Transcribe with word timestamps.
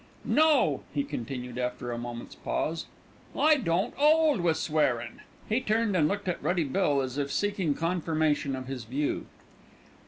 No!" 0.25 0.81
he 0.95 1.03
continued 1.03 1.59
after 1.59 1.91
a 1.91 1.97
moment's 1.99 2.33
pause, 2.33 2.87
"I 3.37 3.57
don't 3.57 3.93
'old 3.99 4.39
wi' 4.41 4.53
swearin'." 4.53 5.21
He 5.47 5.61
turned 5.61 5.95
and 5.95 6.07
looked 6.07 6.27
at 6.27 6.41
Ruddy 6.41 6.63
Bill 6.63 7.01
as 7.01 7.19
if 7.19 7.31
seeking 7.31 7.75
confirmation 7.75 8.55
of 8.55 8.65
his 8.65 8.83
view. 8.85 9.27